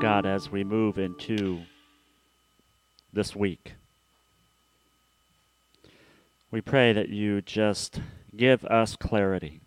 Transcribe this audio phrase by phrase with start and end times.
[0.00, 1.62] God, as we move into
[3.12, 3.74] this week,
[6.50, 8.00] we pray that you just
[8.36, 9.60] give us clarity.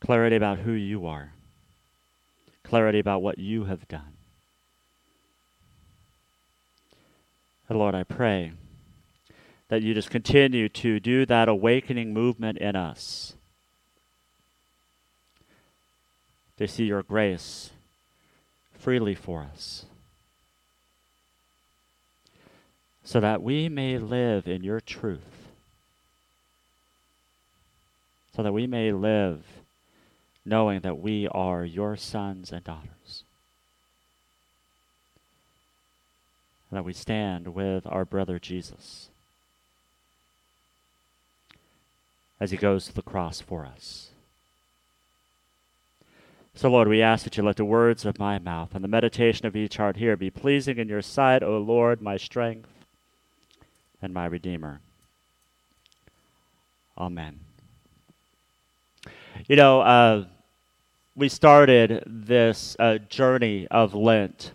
[0.00, 1.32] Clarity about who you are,
[2.62, 4.14] clarity about what you have done.
[7.68, 8.52] And Lord, I pray
[9.68, 13.34] that you just continue to do that awakening movement in us
[16.62, 17.70] to see your grace
[18.72, 19.84] freely for us,
[23.02, 25.48] so that we may live in your truth,
[28.36, 29.44] so that we may live
[30.44, 33.24] knowing that we are your sons and daughters.
[36.70, 39.08] And that we stand with our brother Jesus
[42.38, 44.11] as he goes to the cross for us.
[46.54, 49.46] So, Lord, we ask that you let the words of my mouth and the meditation
[49.46, 52.68] of each heart here be pleasing in your sight, O Lord, my strength
[54.02, 54.80] and my Redeemer.
[56.98, 57.40] Amen.
[59.48, 60.24] You know, uh,
[61.16, 64.52] we started this uh, journey of Lent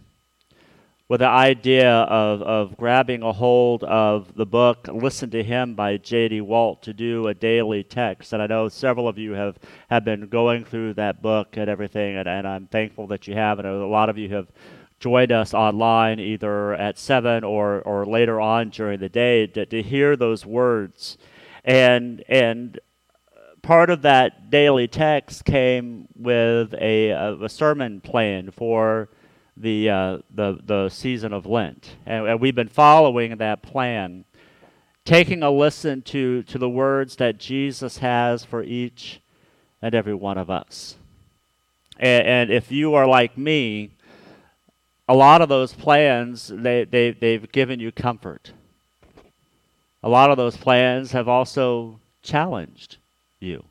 [1.09, 5.95] with the idea of, of grabbing a hold of the book Listen to Him by
[5.97, 6.41] J.D.
[6.41, 8.33] Walt to do a daily text.
[8.33, 9.57] And I know several of you have,
[9.89, 13.59] have been going through that book and everything, and, and I'm thankful that you have.
[13.59, 14.51] And a lot of you have
[14.99, 19.81] joined us online either at 7 or, or later on during the day to, to
[19.81, 21.17] hear those words.
[21.63, 22.79] And, and
[23.61, 29.09] part of that daily text came with a, a, a sermon plan for
[29.59, 31.95] the, uh, the, the season of Lent.
[32.05, 34.25] And, and, we've been following that plan,
[35.05, 39.21] taking a listen to, to the words that Jesus has for each
[39.81, 40.97] and every one of us.
[41.99, 43.91] And, and if you are like me,
[45.09, 48.51] a lot of those plans, they, they, they've given you comfort.
[50.03, 52.97] A lot of those plans have also challenged
[53.39, 53.63] you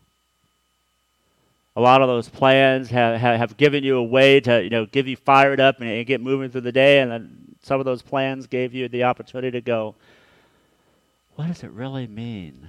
[1.76, 5.06] a lot of those plans have, have, given you a way to you know give
[5.06, 8.03] you fired up and, and, get moving through the day and then some of those
[8.03, 9.94] plans gave you the opportunity to go
[11.37, 12.69] what does it really mean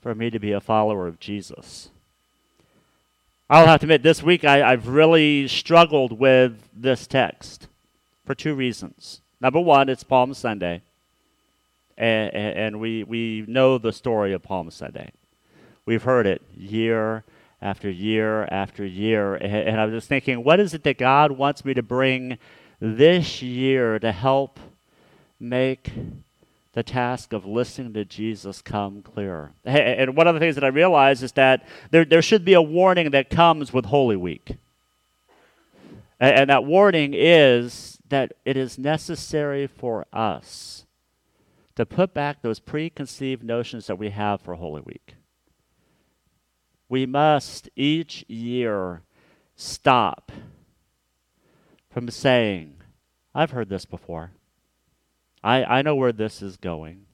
[0.00, 1.90] for me to be a follower of jesus?
[3.48, 7.68] I'll have to admit this week I, i've really struggled with this text
[8.26, 9.20] for two reasons.
[9.40, 10.82] Number one it's palm sunday
[11.96, 15.12] and, and we, we know the story of palm sunday.
[15.84, 17.24] We've heard it year
[17.62, 19.34] after year after year.
[19.34, 22.38] And I was just thinking, what is it that God wants me to bring
[22.80, 24.58] this year to help
[25.38, 25.92] make
[26.72, 29.52] the task of listening to Jesus come clearer?
[29.64, 32.62] And one of the things that I realized is that there, there should be a
[32.62, 34.56] warning that comes with Holy Week.
[36.18, 40.84] And that warning is that it is necessary for us
[41.76, 45.14] to put back those preconceived notions that we have for Holy Week
[46.90, 49.02] we must each year
[49.54, 50.32] stop
[51.88, 52.74] from saying,
[53.32, 54.32] I've heard this before.
[55.42, 57.06] I, I know where this is going.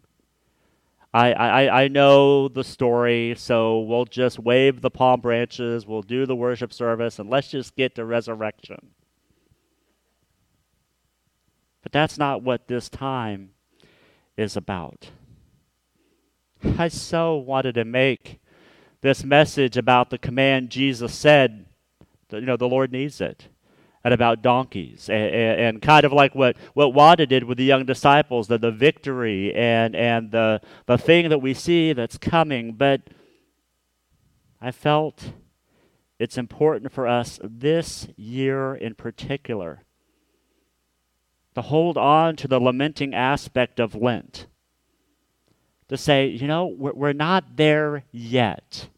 [1.13, 6.25] I, I, I know the story, so we'll just wave the palm branches, we'll do
[6.25, 8.91] the worship service, and let's just get to resurrection.
[11.83, 13.51] But that's not what this time
[14.39, 15.11] is about.
[16.79, 18.41] I so wanted to make
[19.01, 21.67] this message about the command Jesus said,
[22.31, 23.49] you know, the Lord needs it,
[24.03, 27.85] and about donkeys, and, and, kind of like what, what Wanda did with the young
[27.85, 32.73] disciples, the, the victory and, and the, the thing that we see that's coming.
[32.73, 33.03] But
[34.61, 35.33] I felt
[36.19, 39.85] it's important for us this year in particular
[41.55, 44.47] to hold on to the lamenting aspect of Lent
[45.89, 48.89] to say, you know, we're, we're not there yet.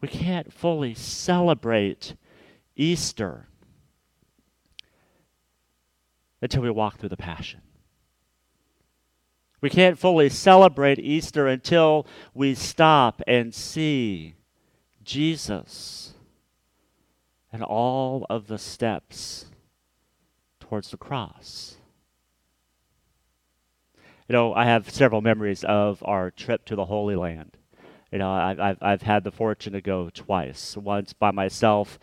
[0.00, 2.14] We can't fully celebrate
[2.76, 3.48] Easter
[6.42, 7.60] until we walk through the Passion.
[9.60, 14.34] We can't fully celebrate Easter until we stop and see
[15.02, 16.12] Jesus
[17.50, 19.46] and all of the steps
[20.60, 21.76] towards the cross.
[24.28, 27.58] You know, I have several memories of our trip to the Holy Land.
[28.10, 30.78] You know, I've, I've, had the fortune to go twice.
[30.78, 31.98] Once by myself,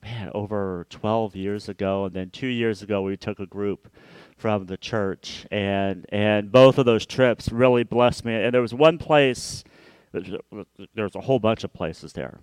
[0.00, 3.88] man, over 12 years ago, and then two years ago, we took a group
[4.36, 8.34] from the church, and and both of those trips really blessed me.
[8.34, 9.64] And there was one place,
[10.12, 12.38] there was a whole bunch of places there,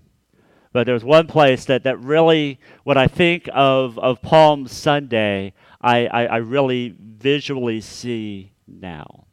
[0.73, 5.53] but there was one place that that really, when I think of of Palm Sunday,
[5.79, 9.25] I I, I really visually see now.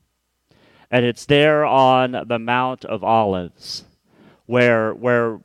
[0.90, 3.84] And it's there on the Mount of Olives
[4.46, 5.40] where, where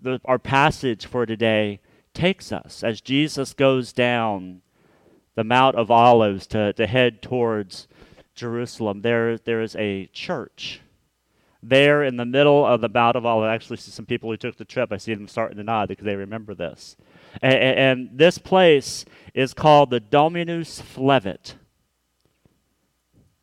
[0.00, 1.80] the, our passage for today
[2.14, 4.60] takes us as Jesus goes down
[5.34, 7.86] the Mount of Olives to, to head towards
[8.34, 9.02] Jerusalem.
[9.02, 10.80] There, there is a church
[11.62, 13.48] there in the middle of the Mount of Olives.
[13.48, 14.92] I actually see some people who took the trip.
[14.92, 16.96] I see them starting to nod because they remember this.
[17.40, 21.54] And, and this place is called the Dominus Flevit.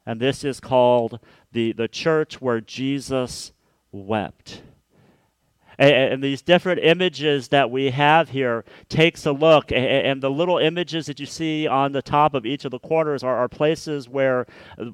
[0.06, 1.20] And this is called
[1.52, 3.52] the, the church where Jesus
[3.92, 4.62] wept.
[5.80, 10.58] And, these different images that we have here takes a look, and, and, the little
[10.58, 14.10] images that you see on the top of each of the corners are, are places
[14.10, 14.46] where,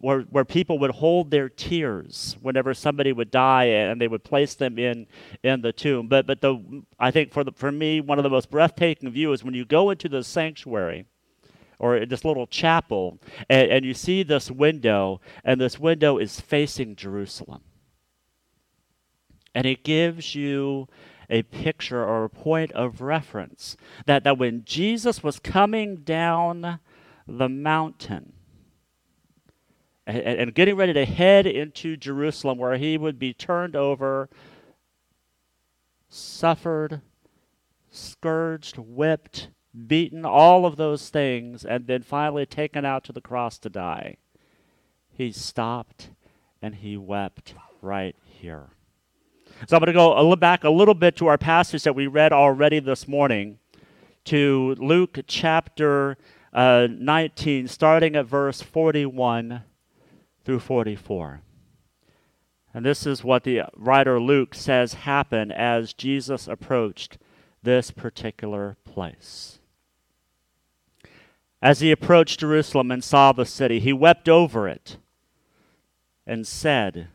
[0.02, 4.54] where, where people would hold their tears whenever somebody would die, and they would place
[4.54, 5.08] them in,
[5.42, 6.08] in the tomb.
[6.08, 9.40] But, but the, I think for, the, for me, one of the most breathtaking views
[9.40, 11.08] is when you go into the sanctuary,
[11.80, 13.20] or this little chapel,
[13.50, 17.62] and, and you see this window, and this window is facing Jerusalem.
[19.54, 20.88] And it gives you
[21.30, 26.80] a picture or a point of reference that, that when Jesus was coming down
[27.28, 28.34] the mountain
[30.06, 34.30] and, and, getting ready to head into Jerusalem, where he would be turned over,
[36.10, 37.02] suffered,
[37.90, 39.50] scourged, whipped,
[39.88, 44.18] beaten, all of those things, and then finally taken out to the cross to die,
[45.12, 46.10] he stopped
[46.62, 48.70] and he wept right here.
[49.68, 51.96] So I'm going to go a little back a little bit to our passage that
[51.96, 53.60] we read already this morning,
[54.26, 56.18] to Luke chapter
[56.52, 59.64] uh, 19, starting at verse 41
[60.44, 61.42] through 44.
[62.74, 67.18] And this is what the writer Luke says happened as Jesus approached
[67.64, 69.60] this particular place.
[71.62, 74.98] As he approached Jerusalem and saw the city, he wept over it
[76.26, 77.08] and said,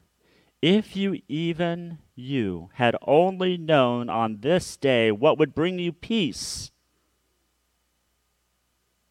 [0.62, 6.70] If you, even you, had only known on this day what would bring you peace,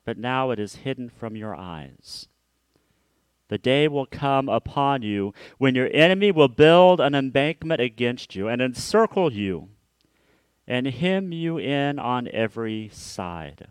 [0.06, 2.28] but now it is hidden from your eyes.
[3.50, 8.48] The day will come upon you when your enemy will build an embankment against you
[8.48, 9.70] and encircle you
[10.68, 13.70] and hem you in on every side.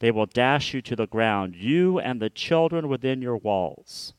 [0.00, 4.14] They will dash you to the ground, you and the children within your walls.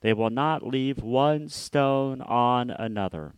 [0.00, 3.34] They will not leave one stone on another,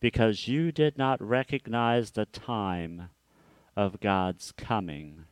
[0.00, 3.10] because you did not recognize the time
[3.76, 5.24] of God's coming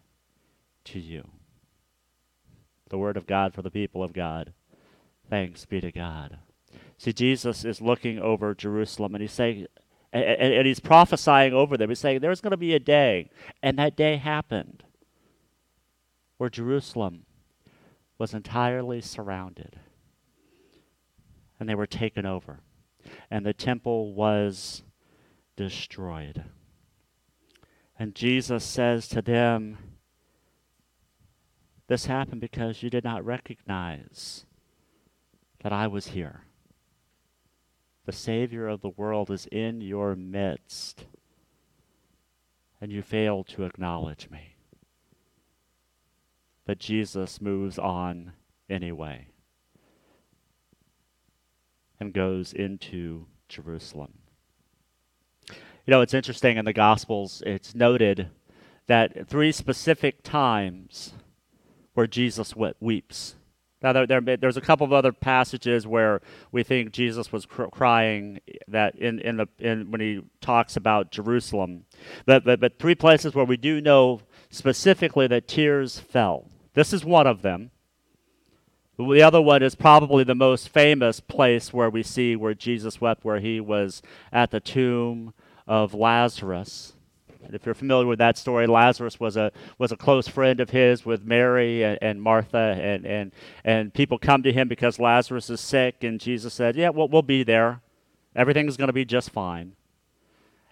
[0.84, 1.28] to you.
[2.90, 4.52] The word of God for the people of God.
[5.30, 6.38] Thanks be to God.
[6.98, 9.67] See, Jesus is looking over Jerusalem and he's saying,
[10.12, 11.88] and, and he's prophesying over them.
[11.88, 13.31] He's saying, There's going to be a day,
[13.62, 14.82] and that day happened
[16.43, 17.25] where Jerusalem
[18.19, 19.79] was entirely surrounded
[21.61, 22.58] and they were taken over,
[23.31, 24.82] and the temple was
[25.55, 26.43] destroyed.
[27.96, 29.79] And Jesus says to them,
[31.87, 34.44] This happened because you did not recognize
[35.63, 36.41] that I was here.
[38.05, 41.05] The Savior of the world is in your midst,
[42.81, 44.51] and you failed to acknowledge me.
[46.72, 48.32] But Jesus moves on
[48.70, 49.26] anyway
[52.00, 54.14] and goes into Jerusalem.
[55.50, 58.31] You know, it's interesting in the Gospels, it's noted
[58.86, 61.12] that three specific times
[61.93, 63.34] where Jesus weeps.
[63.82, 67.64] Now, there, there, there's a couple of other passages where we think Jesus was cr-
[67.64, 71.84] crying that in, in the in, when he talks about Jerusalem,
[72.24, 76.48] but, but but three places where we do know specifically that tears fell.
[76.74, 77.70] This is one of them.
[78.98, 83.24] The other one is probably the most famous place where we see where Jesus wept,
[83.24, 84.02] where he was
[84.32, 85.34] at the tomb
[85.67, 86.93] of Lazarus.
[87.44, 90.70] And if you're familiar with that story, Lazarus was a was a close friend of
[90.70, 93.32] his with Mary and, and Martha, and, and
[93.64, 97.22] and people come to him because Lazarus is sick, and Jesus said, "Yeah, well, we'll
[97.22, 97.81] be there.
[98.36, 99.72] Everything's going to be just fine."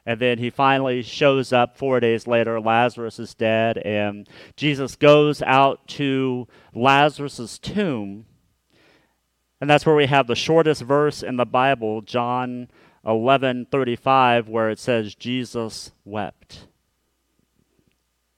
[0.06, 2.60] And then he finally shows up four days later.
[2.60, 8.26] Lazarus is dead, and Jesus goes out to Lazarus' tomb.
[9.60, 12.68] And that's where we have the shortest verse in the Bible, John
[13.04, 16.66] 11:35, where it says Jesus wept.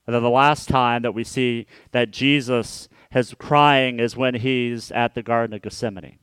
[0.04, 4.90] And then the last time that we see that Jesus is crying is when he's
[4.90, 6.18] at the Garden of Gethsemane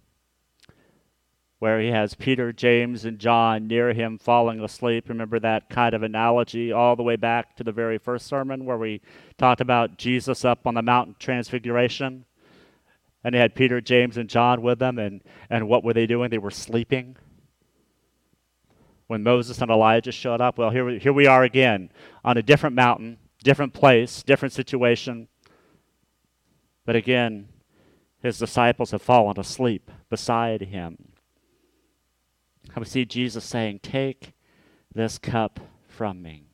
[1.59, 5.09] where he has Peter, James, and John near him falling asleep.
[5.09, 8.77] Remember that kind of analogy all the way back to the very first sermon where
[8.77, 9.01] we
[9.37, 12.23] talked about Jesus up on the mountain transfiguration?
[13.25, 16.29] And he had Peter, James, and John with them, and, and what were they doing?
[16.29, 17.17] They were sleeping.
[19.07, 21.91] When Moses and Elijah showed up, well, here, we, here we are again
[22.23, 25.27] on a different mountain, different place, different situation.
[26.85, 27.49] But again,
[28.21, 31.08] his disciples have fallen asleep beside him.
[32.75, 34.33] I see Jesus saying, Take
[34.93, 36.49] this cup from me.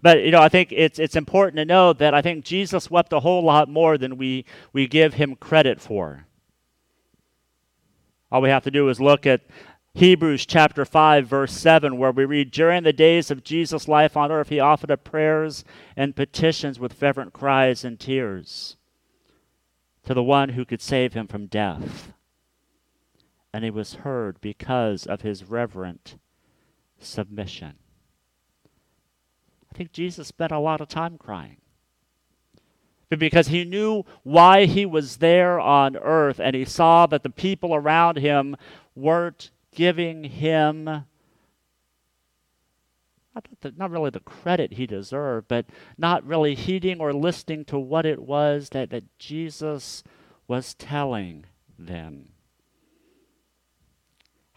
[0.00, 3.12] But you know, I think it's it's important to know that I think Jesus wept
[3.12, 6.26] a whole lot more than we we give him credit for.
[8.30, 9.42] All we have to do is look at
[9.94, 14.32] Hebrews chapter 5 verse 7 where we read during the days of Jesus life on
[14.32, 15.64] earth he offered up prayers
[15.96, 18.76] and petitions with fervent cries and tears
[20.04, 22.14] to the one who could save him from death
[23.52, 26.16] and he was heard because of his reverent
[26.98, 27.74] submission.
[29.70, 31.56] I think Jesus spent a lot of time crying.
[33.10, 37.74] Because he knew why he was there on earth and he saw that the people
[37.74, 38.56] around him
[38.94, 41.04] weren't giving him
[43.76, 45.66] not, really the credit he deserved, but
[45.96, 50.02] not really heeding or listening to what it was that, that Jesus
[50.46, 51.46] was telling
[51.78, 52.31] them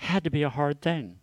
[0.05, 1.17] had to be a hard thing.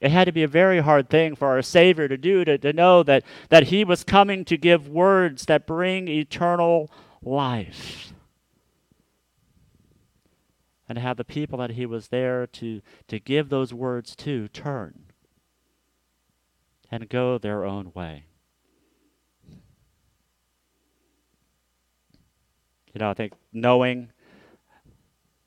[0.00, 2.72] It had to be a very hard thing for our Savior to do, to, to
[2.72, 6.90] know that, that He was coming to give words that bring eternal
[7.22, 8.12] life.
[10.88, 15.04] And have the people that He was there to, to give those words to turn
[16.90, 18.24] and go their own way.
[22.92, 24.10] You know, I think knowing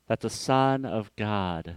[0.08, 1.76] that the Son of God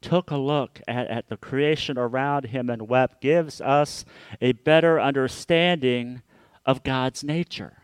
[0.00, 4.04] took a look at, at the creation around him and wept gives us
[4.40, 6.22] a better understanding
[6.64, 7.78] of God's nature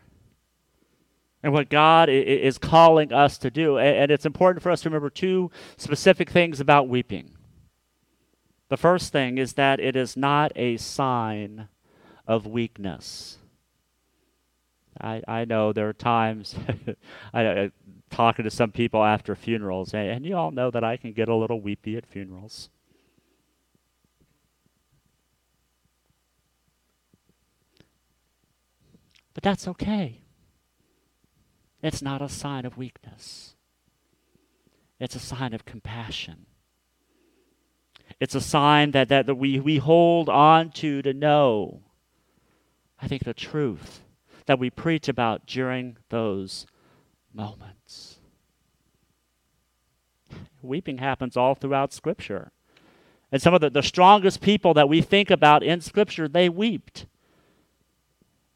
[1.43, 3.77] and what God is calling us to do.
[3.77, 7.31] And it's important for us to remember two specific things about weeping.
[8.69, 11.69] The first thing is that it is not a sign
[12.27, 13.37] of weakness.
[14.99, 16.55] I, I know there are times
[17.33, 17.71] I,
[18.09, 21.27] talking to some people after funerals, and, and you all know that I can get
[21.27, 22.69] a little weepy at funerals.
[29.33, 30.21] But that's okay.
[31.83, 33.53] It's not a sign of weakness.
[34.99, 36.47] It's a sign of compassion.
[38.19, 41.81] It's a sign that, that, that we, we hold on to to know,
[42.99, 44.01] I think, the truth
[44.47, 46.65] that we preach about during those
[47.37, 48.17] moments.
[50.61, 52.51] Weeping happens all throughout Scripture.
[53.31, 57.05] And some of the, the strongest people that we think about in Scripture, they wept.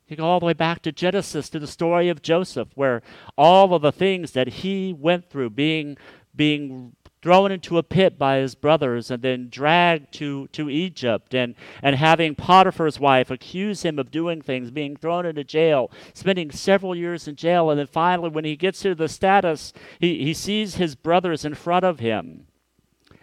[0.08, 3.02] You go all the way back to Genesis, to the story of Joseph, where
[3.38, 5.98] all of the things that he went through, being,
[6.36, 11.54] being thrown into a pit by his brothers and then dragged to, to Egypt and,
[11.84, 16.96] and having Potiphar's wife accuse him of doing things, being thrown into jail, spending several
[16.96, 20.76] years in jail, and then finally when he gets to the status, he, he sees
[20.76, 22.48] his brothers in front of him.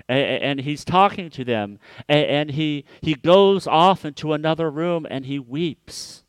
[0.09, 5.07] And, and he's talking to them, and, and he, he goes off into another room
[5.11, 6.25] and he weeps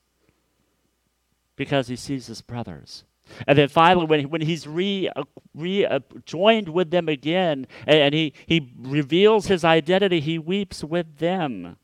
[1.55, 3.03] because he sees his brothers.
[3.47, 7.97] And then finally, when, when he's re, uh, re uh, joined with them again and,
[7.97, 11.77] and he, he reveals his identity, he weeps with them.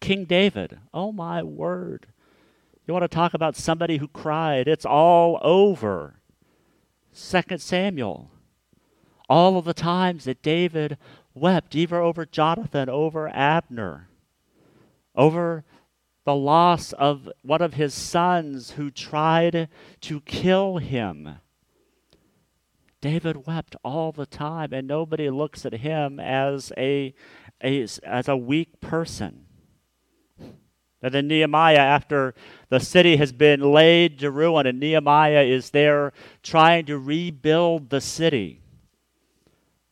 [0.00, 2.06] King David, oh my word.
[2.86, 4.66] You want to talk about somebody who cried?
[4.66, 6.20] It's all over.
[7.12, 8.30] Second Samuel.
[9.28, 10.96] All of the times that David
[11.34, 14.08] wept, even over Jonathan, over Abner,
[15.14, 15.64] over
[16.28, 19.66] the loss of one of his sons who tried
[19.98, 21.36] to kill him.
[23.00, 27.14] David wept all the time, and nobody looks at him as a,
[27.64, 29.46] a, as a weak person.
[31.00, 32.34] And then Nehemiah, after
[32.68, 38.02] the city has been laid to ruin, and Nehemiah is there trying to rebuild the
[38.02, 38.60] city.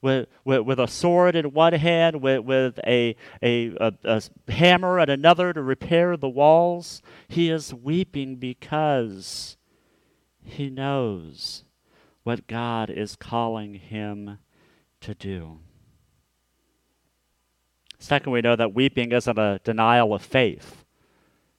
[0.03, 5.01] With, with, with a sword in one hand, with, with a, a, a, a hammer
[5.01, 7.03] in another to repair the walls.
[7.29, 9.57] He is weeping because
[10.43, 11.65] he knows
[12.23, 14.39] what God is calling him
[15.01, 15.59] to do.
[17.99, 20.85] Second, we know that weeping isn't a denial of faith.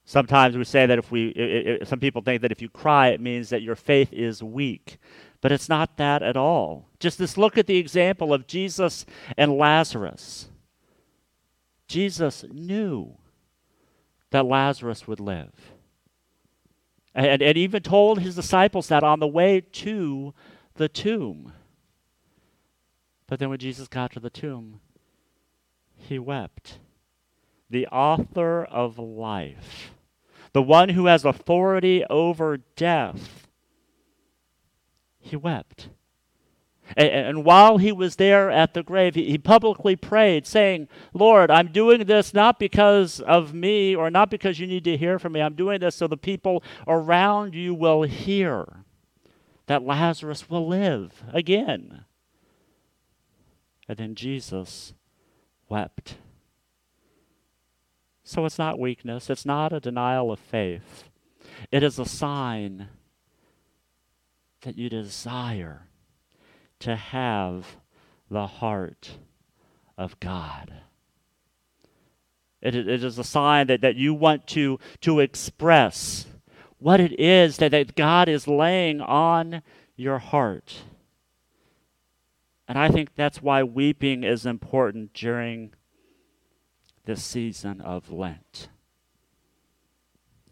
[0.04, 3.08] Sometimes we say that if we, it, it, some people think that if you cry,
[3.08, 4.96] it means that your faith is weak.
[5.40, 6.88] But it's not that at all.
[6.98, 10.48] Just this look at the example of Jesus and Lazarus.
[11.86, 13.16] Jesus knew
[14.30, 15.72] that Lazarus would live.
[17.14, 20.34] And, and even told his disciples that on the way to
[20.74, 21.52] the tomb.
[23.26, 24.80] But then when Jesus got to the tomb,
[25.96, 26.78] he wept.
[27.70, 29.90] The author of life,
[30.52, 33.47] the one who has authority over death,
[35.28, 35.88] he wept.
[36.96, 41.50] And, and, while he was there at the grave, he, he publicly prayed, saying, Lord,
[41.50, 45.32] I'm doing this not because of me or not because you need to hear from
[45.32, 45.42] me.
[45.42, 48.84] I'm doing this so the people around you will hear
[49.66, 52.04] that Lazarus will live again.
[53.86, 54.94] And then Jesus
[55.68, 56.16] wept.
[58.24, 61.04] So it's not weakness, it's not a denial of faith.
[61.70, 62.88] It is a sign
[64.62, 65.88] that you desire
[66.80, 67.76] to have
[68.30, 69.18] the heart
[69.96, 70.72] of God.
[72.60, 76.26] It, it is a sign that, that you want to, to express
[76.78, 79.62] what it is that, that God is laying on
[79.96, 80.82] your heart.
[82.66, 85.72] And I think that's why weeping is important during
[87.04, 88.68] this season of Lent,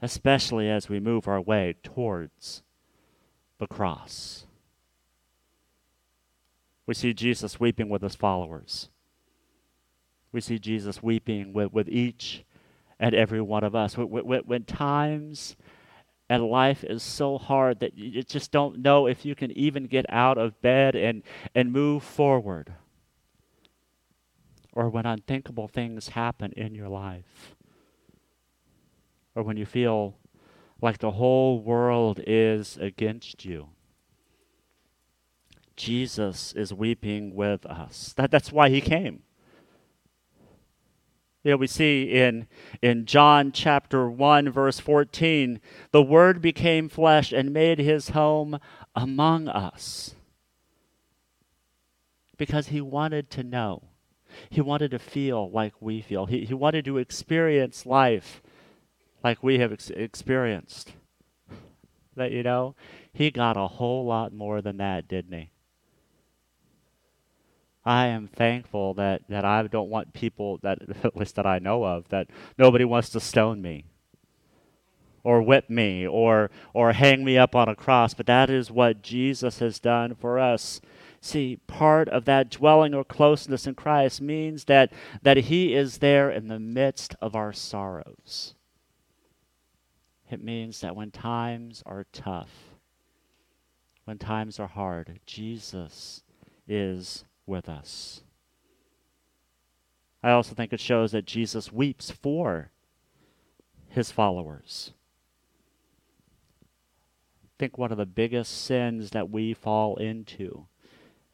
[0.01, 2.63] especially as we move our way towards
[3.59, 4.47] the cross.
[6.87, 8.89] We see Jesus weeping with his followers.
[10.33, 12.45] We see Jesus weeping with, with each
[12.99, 13.97] and every one of us.
[13.97, 15.57] When, when, when times
[16.29, 20.07] and life is so hard that you just don't know if you can even get
[20.09, 21.23] out of bed and,
[21.55, 22.73] and move forward,
[24.73, 27.55] or when unthinkable things happen in your life,
[29.35, 30.17] or when you feel
[30.81, 33.69] like the whole world is against you.
[35.77, 38.15] Jesus is weeping with us.
[38.17, 39.23] That, that's why he came.
[41.45, 42.49] You know, we see in,
[42.83, 45.61] in John chapter 1, verse 14,
[45.93, 48.59] the Word became flesh and made his home
[48.97, 50.17] among us.
[52.37, 53.85] Because he wanted to know.
[54.51, 56.27] He wanted to feel like we feel.
[56.27, 58.43] He, he wanted to experience life
[59.27, 60.93] like we have ex- experienced.
[62.15, 62.77] That, you know,
[63.13, 65.51] he got a whole lot more than that, didn't he?
[67.85, 71.83] I am thankful that, that I don't want people that at least that I know
[71.85, 73.87] of that nobody wants to stone me
[75.25, 79.03] or whip me or or hang me up on a cross, but that is what
[79.03, 80.81] Jesus has done for us.
[81.21, 86.31] See, part of that dwelling or closeness in Christ means that that he is there
[86.31, 88.55] in the midst of our sorrows.
[90.31, 92.51] It means that when times are tough,
[94.05, 96.23] when times are hard, Jesus
[96.67, 98.23] is with us.
[100.23, 102.71] I also think it shows that Jesus weeps for
[103.89, 104.93] his followers.
[107.45, 110.67] I think one of the biggest sins that we fall into,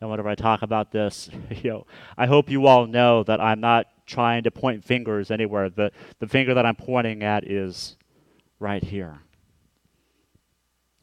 [0.01, 1.31] and whenever I talk about this,
[1.63, 1.87] you know,
[2.19, 5.71] I hope you all know that I'm not trying to point fingers anywhere.
[5.71, 7.97] The, the finger that I'm pointing at is
[8.63, 9.21] right here.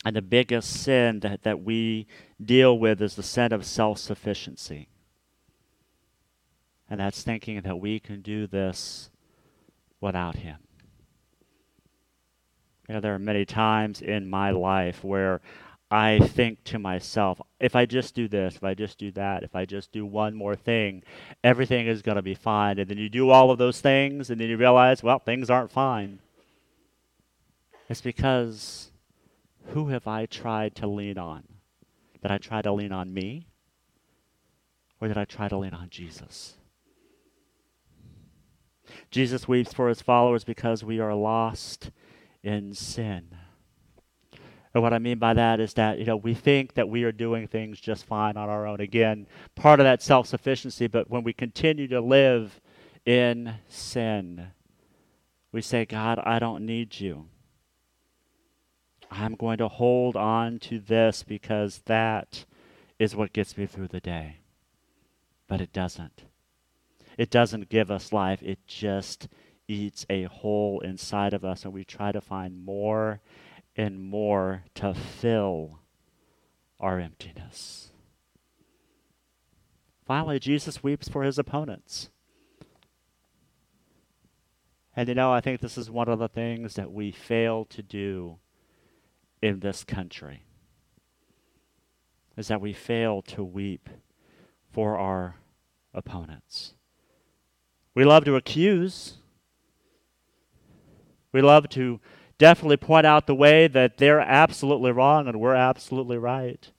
[0.06, 2.08] And the biggest sin that, that we
[2.44, 4.88] deal with is the sin of self sufficiency.
[6.90, 9.12] And that's thinking that we can do this
[10.02, 10.58] without Him.
[12.88, 15.42] You know, there are many times in my life where
[15.92, 19.56] I think to myself, if I just do this, if I just do that, if
[19.56, 21.04] I just do one more thing,
[21.44, 22.80] everything is going to be fine.
[22.80, 25.72] And then you do all of those things, and then you realize, well, things aren't
[25.72, 26.20] fine.
[27.90, 28.92] It's because
[29.74, 31.44] who have I tried to lean on?
[32.22, 33.48] Did I try to lean on me?
[35.02, 36.56] Or did I try to lean on Jesus?
[39.12, 41.92] Jesus weeps for his followers because we are lost
[42.44, 43.36] in sin.
[44.74, 47.12] And what I mean by that is that, you know, we think that we are
[47.12, 48.80] doing things just fine on our own.
[48.82, 49.26] Again,
[49.56, 52.62] part of that self sufficiency, but when we continue to live
[53.06, 54.48] in sin,
[55.52, 57.26] we say, God, I don't need you.
[59.12, 62.46] I'm going to hold on to this because that
[63.00, 64.38] is what gets me through the day.
[65.48, 66.24] but it doesn't.
[67.18, 69.28] It doesn't give us life, it just
[69.68, 73.20] eats a hole inside of us, and we try to find more
[73.76, 75.80] and more to fill
[76.80, 77.92] our emptiness.
[80.06, 82.10] Finally, Jesus weeps for his opponents.
[84.96, 87.82] And you know, I think this is one of the things that we fail to
[87.84, 88.38] do
[89.42, 90.44] in this country
[92.38, 93.90] is that we fail to weep
[94.72, 95.36] for our
[95.94, 96.74] opponents.
[97.94, 99.18] We love to accuse.
[101.32, 102.00] We love to
[102.38, 106.72] definitely point out the way that they're absolutely wrong and we're absolutely right.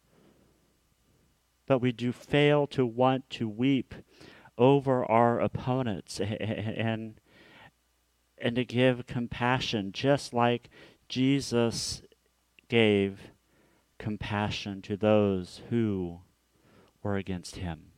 [1.67, 3.95] But we do fail to want to weep
[4.57, 7.21] over our opponents and,
[8.39, 10.71] and to give compassion, just like
[11.09, 12.03] Jesus
[12.71, 13.21] gave
[13.99, 16.21] compassion to those who
[17.03, 17.91] were against him.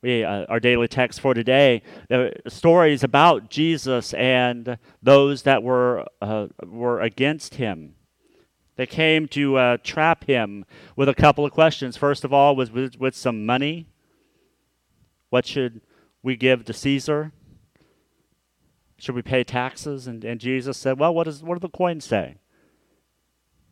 [0.00, 6.06] We, uh, our daily text for today, the stories about Jesus and those that were,
[6.22, 7.94] uh, were against him.
[8.76, 11.96] They came to uh, trap him with a couple of questions.
[11.96, 13.86] First of all, was with, with some money.
[15.30, 15.80] What should
[16.22, 17.32] we give to Caesar?
[18.98, 20.06] Should we pay taxes?
[20.06, 22.36] And, and Jesus said, Well, what, is, what do the coins say?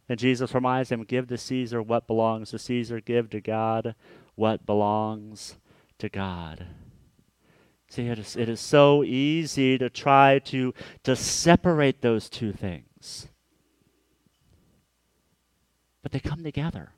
[0.09, 3.95] And Jesus reminds them, Give to Caesar what belongs to Caesar, give to God
[4.35, 5.57] what belongs
[5.99, 6.67] to God.
[7.89, 13.29] See, it is, it is so easy to try to, to separate those two things.
[16.03, 16.91] But they come together.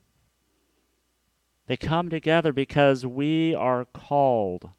[1.67, 4.69] They come together because we are called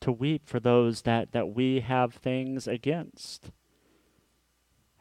[0.00, 3.50] to weep for those that, that we have things against.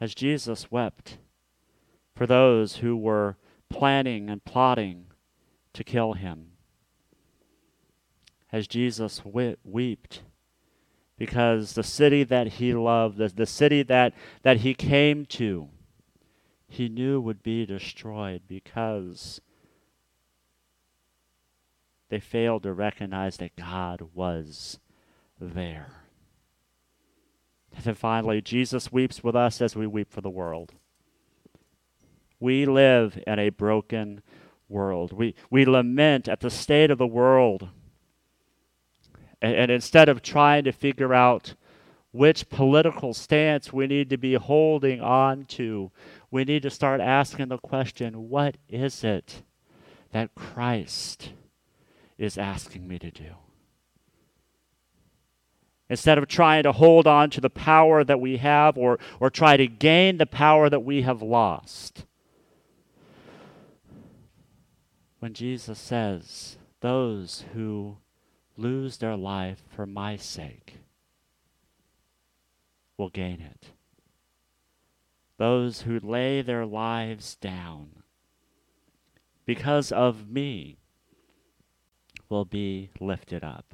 [0.02, 1.18] As Jesus wept
[2.18, 3.38] for those who were
[3.70, 5.06] planning and plotting
[5.74, 6.48] to kill him.
[8.52, 10.24] As Jesus wept
[11.16, 15.70] because the city that he loved, the, the city that, that he came to,
[16.68, 19.40] he knew would be destroyed because
[22.10, 24.80] they failed to recognize that God was
[25.40, 25.92] there.
[27.76, 30.74] And then finally, Jesus weeps with us as we weep for the world.
[32.40, 34.22] We live in a broken
[34.70, 35.14] world.
[35.14, 37.70] We, we lament at the state of the world.
[39.42, 41.56] And, and instead of trying to figure out
[42.12, 45.92] which political stance we need to be holding on to,
[46.32, 49.44] we need to start asking the question what is it
[50.12, 51.32] that Christ
[52.18, 53.36] is asking me to do?
[55.90, 59.56] Instead of trying to hold on to the power that we have or, or try
[59.56, 62.06] to gain the power that we have lost,
[65.20, 67.98] when Jesus says, Those who
[68.56, 70.76] lose their life for my sake
[72.98, 73.68] will gain it.
[75.38, 78.04] Those who lay their lives down
[79.46, 80.78] because of me
[82.30, 83.74] will be lifted up.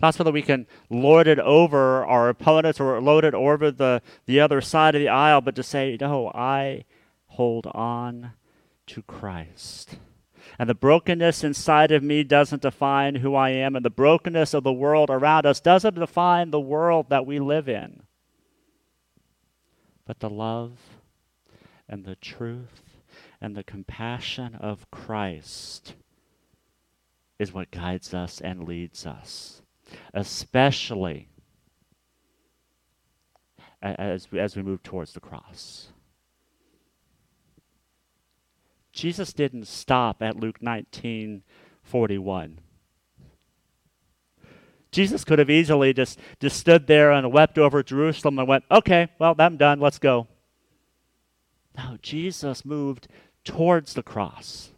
[0.00, 4.02] Not so that we can lord it over our opponents or load it over the,
[4.26, 6.84] the other side of the aisle, but to say, no, I
[7.28, 8.32] hold on
[8.88, 9.96] to Christ.
[10.58, 14.64] And the brokenness inside of me doesn't define who I am, and the brokenness of
[14.64, 18.02] the world around us doesn't define the world that we live in.
[20.06, 20.78] But the love
[21.88, 22.82] and the truth
[23.40, 25.94] and the compassion of Christ
[27.38, 29.62] is what guides us and leads us,
[30.14, 31.28] especially
[33.82, 35.88] as, as we move towards the cross.
[38.96, 41.42] Jesus didn't stop at Luke 19
[41.82, 42.58] 41.
[44.90, 49.08] Jesus could have easily just, just stood there and wept over Jerusalem and went, okay,
[49.18, 50.26] well, I'm done, let's go.
[51.76, 53.06] No, Jesus moved
[53.44, 54.70] towards the cross.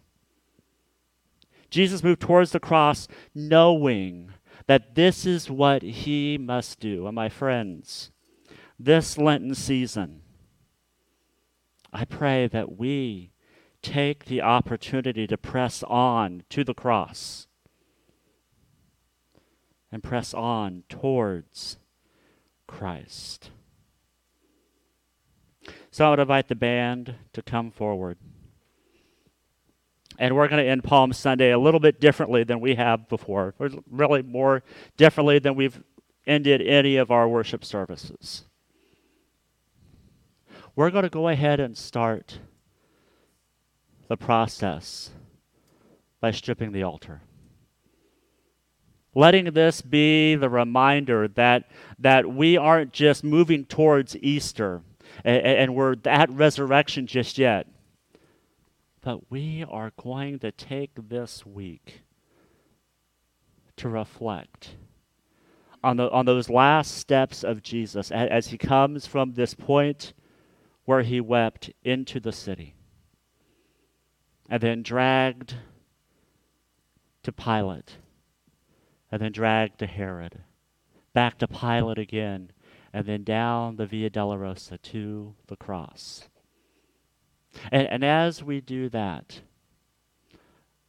[1.71, 4.33] Jesus moved towards the cross knowing
[4.67, 7.07] that this is what he must do.
[7.07, 8.11] And my friends,
[8.79, 10.23] this Lenten season,
[11.93, 13.31] I pray that we
[13.83, 17.47] take the opportunity to press on to the cross
[19.91, 21.79] and press on towards
[22.67, 23.51] Christ.
[25.91, 28.19] So I would invite the band to come forward.
[30.19, 33.55] And we're going to end Palm Sunday a little bit differently than we have before.
[33.91, 34.63] Really more
[34.97, 35.83] differently than we've
[36.27, 38.45] ended any of our worship services.
[40.75, 42.41] We're going to go ahead and start
[44.09, 45.11] the process
[46.21, 47.23] by stripping the altar.
[49.15, 54.83] Letting this be the reminder that, that we aren't just moving towards Easter
[55.25, 57.67] and, and we're at resurrection just yet,
[59.01, 62.03] but we are going to take this week
[63.77, 64.77] to reflect
[65.83, 70.13] on, the, on those last steps of Jesus as, as he comes from this point
[70.85, 72.75] where he wept into the city
[74.49, 75.57] and then dragged
[77.23, 77.97] to Pilate
[79.11, 80.41] and then dragged to Herod,
[81.13, 82.53] back to Pilate again,
[82.93, 86.29] and then down the Via Dolorosa to the cross.
[87.73, 89.41] And, and as we do that,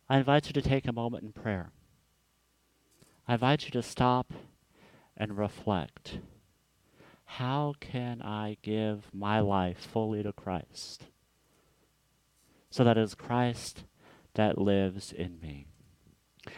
[0.10, 1.72] I invite you to take a moment in prayer.
[3.28, 4.34] I invite you to stop
[5.16, 6.20] and reflect.
[7.26, 11.06] How can I give my life fully to Christ?
[12.70, 13.84] So that it is Christ
[14.36, 15.68] that lives in me.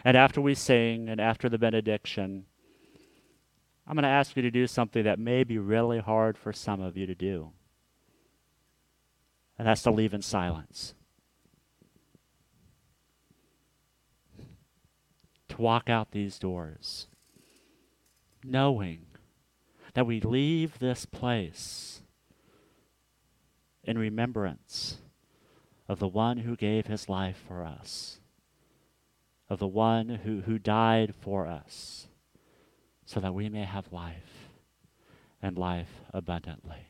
[0.04, 2.44] And after we sing and after the benediction,
[3.86, 6.80] I'm going to ask you to do something that may be really hard for some
[6.80, 7.52] of you to do.
[9.58, 10.94] And that's to leave in silence.
[15.52, 17.08] to walk out these doors,
[18.42, 19.04] knowing
[19.92, 22.00] that we leave this place
[23.84, 24.98] in remembrance
[25.92, 28.18] of the one who gave his life for us,
[29.50, 32.08] of the one who, who died for us,
[33.04, 34.48] so that we may have life
[35.42, 36.88] and life abundantly.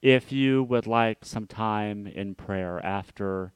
[0.00, 3.52] If you would like some time in prayer after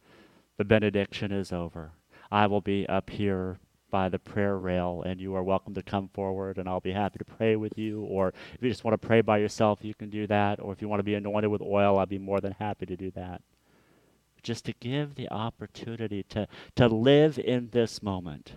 [0.58, 1.92] the benediction is over,
[2.30, 3.58] I will be up here
[3.90, 7.18] by the prayer rail, and you are welcome to come forward, and I'll be happy
[7.18, 8.02] to pray with you.
[8.02, 10.60] Or if you just want to pray by yourself, you can do that.
[10.60, 12.96] Or if you want to be anointed with oil, I'll be more than happy to
[12.96, 13.42] do that.
[14.42, 16.46] Just to give the opportunity to,
[16.76, 18.52] to live in this moment.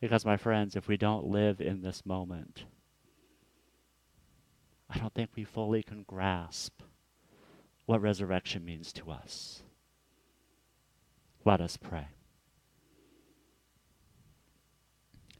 [0.00, 2.64] Because, my friends, if we don't live in this moment,
[4.90, 6.82] I don't think we fully can grasp
[7.86, 9.62] what resurrection means to us.
[11.44, 12.08] Let us pray.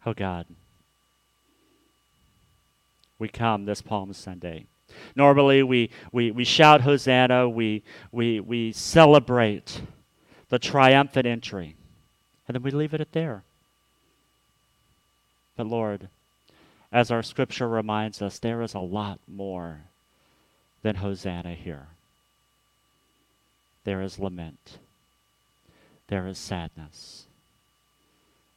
[0.06, 0.46] Oh God,
[3.18, 4.66] we come this Palm Sunday.
[5.16, 9.80] Normally we, we, we shout Hosanna, we, we, we celebrate
[10.50, 11.74] the triumphant entry,
[12.46, 13.44] and then we leave it at there.
[15.56, 16.08] But Lord,
[16.92, 19.80] as our scripture reminds us, there is a lot more
[20.82, 21.86] than Hosanna here.
[23.84, 24.78] There is lament.
[26.08, 27.26] There is sadness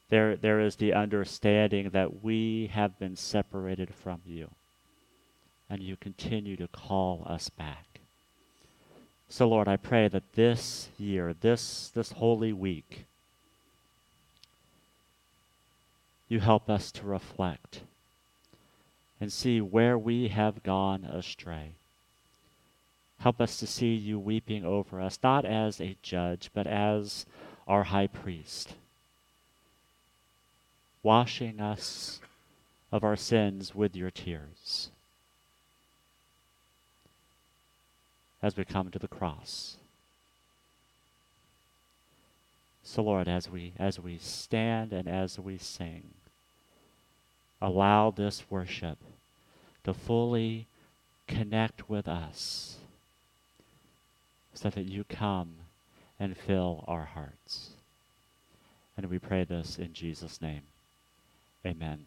[0.10, 4.50] there, there is the understanding that we have been separated from you,
[5.70, 8.00] and you continue to call us back.
[9.30, 13.06] So, Lord, I pray that this year, this, this holy week,
[16.30, 17.82] you help us to reflect
[19.20, 21.72] and see where we have gone astray.
[23.20, 27.26] Help us to see you weeping over us, not as a judge, but as
[27.68, 28.74] our high priest
[31.08, 32.20] washing us
[32.92, 34.90] of our sins with your tears
[38.44, 39.78] as we come to the cross.
[42.84, 46.04] So Lord, as we as we stand and as we sing,
[47.62, 48.98] allow this worship
[49.86, 50.68] to fully
[51.26, 52.76] connect with us
[54.54, 55.54] so that you come
[56.20, 57.70] and fill our hearts.
[58.98, 60.64] And we pray this in Jesus' name.
[61.68, 62.06] Amen.